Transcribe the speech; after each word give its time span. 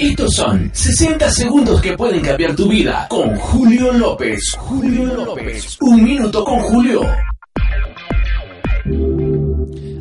Estos 0.00 0.34
son 0.34 0.70
60 0.72 1.30
segundos 1.30 1.82
que 1.82 1.92
pueden 1.92 2.22
cambiar 2.22 2.56
tu 2.56 2.70
vida 2.70 3.06
con 3.10 3.36
Julio 3.36 3.92
López. 3.92 4.40
Julio 4.56 5.04
López. 5.04 5.76
Un 5.82 6.02
minuto 6.02 6.42
con 6.42 6.58
Julio. 6.60 7.02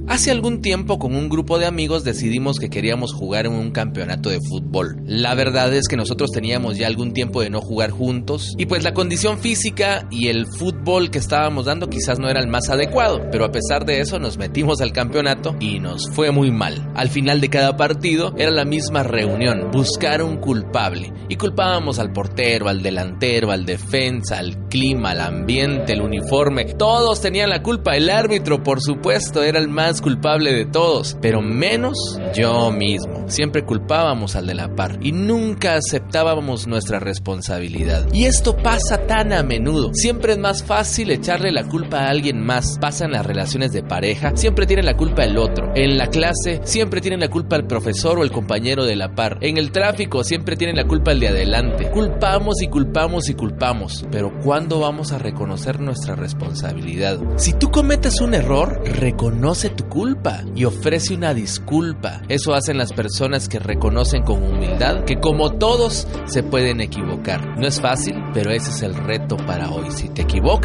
Hace 0.10 0.32
algún 0.32 0.62
tiempo 0.62 0.98
con 0.98 1.16
un 1.16 1.30
grupo 1.30 1.60
de 1.60 1.66
amigos 1.66 2.04
decidimos 2.04 2.60
que 2.60 2.70
queríamos 2.70 3.14
jugar 3.14 3.46
en 3.46 3.52
un 3.52 3.72
campeonato 3.72 4.30
de 4.30 4.40
fútbol. 4.40 5.02
La 5.06 5.36
verdad 5.36 5.74
es 5.74 5.88
que 5.88 5.98
nosotros 5.98 6.32
teníamos 6.32 6.78
ya 6.78 6.88
algún 6.88 7.14
tiempo 7.14 7.42
de 7.42 7.50
no 7.50 7.62
jugar 7.62 7.92
juntos 7.92 8.56
y 8.58 8.66
pues 8.66 8.84
la 8.84 8.94
condición 8.94 9.38
física 9.38 10.08
y 10.10 10.30
el 10.30 10.48
fútbol 10.48 10.79
que 10.90 11.20
estábamos 11.20 11.66
dando 11.66 11.88
quizás 11.88 12.18
no 12.18 12.30
era 12.30 12.40
el 12.40 12.48
más 12.48 12.68
adecuado, 12.68 13.22
pero 13.32 13.46
a 13.46 13.52
pesar 13.52 13.86
de 13.86 14.00
eso 14.00 14.18
nos 14.18 14.40
metimos 14.40 14.82
al 14.82 14.92
campeonato 14.92 15.56
y 15.60 15.80
nos 15.80 16.10
fue 16.10 16.32
muy 16.32 16.50
mal. 16.50 16.92
Al 16.96 17.10
final 17.10 17.42
de 17.42 17.50
cada 17.50 17.78
partido 17.78 18.34
era 18.38 18.50
la 18.50 18.66
misma 18.66 19.04
reunión, 19.04 19.70
buscar 19.72 20.24
un 20.24 20.38
culpable 20.38 21.14
y 21.30 21.36
culpábamos 21.36 22.00
al 22.00 22.12
portero, 22.12 22.70
al 22.70 22.82
delantero, 22.82 23.52
al 23.52 23.66
defensa, 23.66 24.40
al 24.40 24.68
clima, 24.68 25.12
al 25.12 25.22
ambiente, 25.22 25.94
el 25.94 26.02
uniforme. 26.02 26.66
Todos 26.66 27.22
tenían 27.22 27.50
la 27.50 27.62
culpa, 27.62 27.96
el 27.96 28.10
árbitro 28.10 28.64
por 28.64 28.82
supuesto 28.82 29.44
era 29.44 29.60
el 29.60 29.70
más 29.70 30.02
culpable 30.02 30.52
de 30.52 30.66
todos, 30.66 31.16
pero 31.22 31.44
menos 31.44 32.20
yo 32.34 32.72
mismo. 32.72 33.26
Siempre 33.28 33.64
culpábamos 33.64 34.36
al 34.36 34.48
de 34.48 34.56
la 34.56 34.74
par 34.76 34.98
y 35.04 35.12
nunca 35.12 35.76
aceptábamos 35.76 36.66
nuestra 36.66 37.00
responsabilidad. 37.00 38.08
Y 38.12 38.26
esto 38.26 38.58
pasa 38.58 39.06
tan 39.06 39.34
a 39.34 39.44
menudo. 39.44 39.92
Siempre 39.94 40.34
es 40.34 40.40
más 40.40 40.64
fácil 40.64 40.79
echarle 40.80 41.52
la 41.52 41.68
culpa 41.68 42.00
a 42.00 42.10
alguien 42.10 42.46
más. 42.46 42.78
Pasa 42.80 43.06
en 43.06 43.12
las 43.12 43.26
relaciones 43.26 43.72
de 43.72 43.84
pareja, 43.84 44.32
siempre 44.36 44.66
tiene 44.66 44.84
la 44.84 44.96
culpa 44.96 45.24
el 45.24 45.38
otro. 45.38 45.72
En 45.76 45.98
la 45.98 46.08
clase, 46.08 46.62
siempre 46.64 47.02
tiene 47.02 47.18
la 47.18 47.30
culpa 47.30 47.56
el 47.56 47.66
profesor 47.66 48.20
o 48.20 48.24
el 48.24 48.32
compañero 48.32 48.86
de 48.86 48.96
la 48.96 49.14
par. 49.16 49.38
En 49.42 49.58
el 49.58 49.72
tráfico, 49.72 50.24
siempre 50.24 50.56
tiene 50.56 50.74
la 50.74 50.88
culpa 50.88 51.12
el 51.12 51.20
de 51.20 51.30
adelante. 51.30 51.90
Culpamos 51.92 52.62
y 52.62 52.68
culpamos 52.68 53.30
y 53.30 53.34
culpamos. 53.34 54.06
Pero 54.12 54.32
¿cuándo 54.42 54.80
vamos 54.80 55.12
a 55.12 55.18
reconocer 55.18 55.80
nuestra 55.80 56.16
responsabilidad? 56.16 57.20
Si 57.38 57.54
tú 57.54 57.72
cometes 57.72 58.22
un 58.22 58.34
error, 58.34 58.82
reconoce 58.86 59.70
tu 59.70 59.88
culpa 59.88 60.44
y 60.56 60.66
ofrece 60.66 61.14
una 61.14 61.34
disculpa. 61.34 62.22
Eso 62.30 62.54
hacen 62.54 62.78
las 62.78 62.94
personas 62.94 63.50
que 63.50 63.60
reconocen 63.60 64.24
con 64.24 64.44
humildad 64.44 65.04
que 65.06 65.20
como 65.20 65.52
todos 65.52 66.08
se 66.26 66.44
pueden 66.44 66.82
equivocar. 66.82 67.58
No 67.58 67.68
es 67.68 67.82
fácil, 67.82 68.16
pero 68.34 68.52
ese 68.52 68.70
es 68.72 68.82
el 68.82 68.96
reto 68.96 69.38
para 69.38 69.70
hoy. 69.72 69.92
Si 69.92 70.10
te 70.10 70.22
equivocas, 70.22 70.59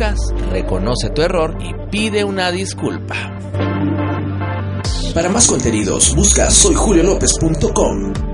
reconoce 0.50 1.11
tu 1.11 1.23
error 1.23 1.56
y 1.61 1.73
pide 1.91 2.25
una 2.25 2.50
disculpa. 2.50 3.14
Para 5.14 5.28
más 5.28 5.47
contenidos, 5.47 6.14
busca 6.17 6.51
soyjuliolopez.com. 6.51 8.34